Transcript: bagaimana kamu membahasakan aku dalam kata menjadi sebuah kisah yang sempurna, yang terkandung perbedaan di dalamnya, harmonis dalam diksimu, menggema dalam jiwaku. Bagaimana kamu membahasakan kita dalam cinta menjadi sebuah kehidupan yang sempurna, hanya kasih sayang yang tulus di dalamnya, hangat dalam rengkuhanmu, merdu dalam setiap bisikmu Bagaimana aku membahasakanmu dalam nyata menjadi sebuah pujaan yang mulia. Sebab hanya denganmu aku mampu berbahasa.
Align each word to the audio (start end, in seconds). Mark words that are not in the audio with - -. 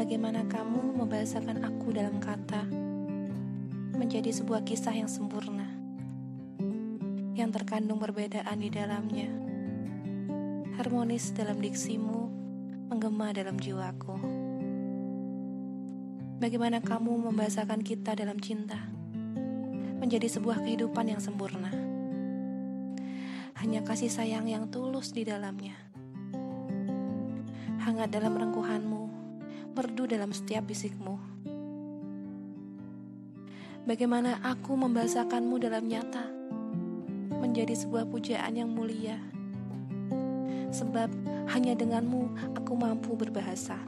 bagaimana 0.00 0.48
kamu 0.48 0.96
membahasakan 0.96 1.60
aku 1.60 1.92
dalam 1.92 2.24
kata 2.24 2.64
menjadi 4.00 4.32
sebuah 4.32 4.64
kisah 4.64 4.96
yang 4.96 5.12
sempurna, 5.12 5.68
yang 7.36 7.52
terkandung 7.52 8.00
perbedaan 8.00 8.64
di 8.64 8.72
dalamnya, 8.72 9.28
harmonis 10.80 11.36
dalam 11.36 11.60
diksimu, 11.60 12.32
menggema 12.88 13.36
dalam 13.36 13.60
jiwaku. 13.60 14.16
Bagaimana 16.40 16.80
kamu 16.80 17.28
membahasakan 17.28 17.84
kita 17.84 18.16
dalam 18.16 18.40
cinta 18.40 18.80
menjadi 20.00 20.32
sebuah 20.32 20.64
kehidupan 20.64 21.12
yang 21.12 21.20
sempurna, 21.20 21.76
hanya 23.60 23.84
kasih 23.84 24.08
sayang 24.08 24.48
yang 24.48 24.64
tulus 24.72 25.12
di 25.12 25.28
dalamnya, 25.28 25.76
hangat 27.84 28.08
dalam 28.08 28.32
rengkuhanmu, 28.40 29.09
merdu 29.80 30.04
dalam 30.04 30.28
setiap 30.28 30.68
bisikmu 30.68 31.16
Bagaimana 33.88 34.36
aku 34.44 34.76
membahasakanmu 34.76 35.56
dalam 35.56 35.88
nyata 35.88 36.28
menjadi 37.40 37.72
sebuah 37.72 38.06
pujaan 38.12 38.52
yang 38.60 38.68
mulia. 38.68 39.16
Sebab 40.68 41.08
hanya 41.56 41.72
denganmu 41.72 42.54
aku 42.60 42.76
mampu 42.76 43.16
berbahasa. 43.16 43.80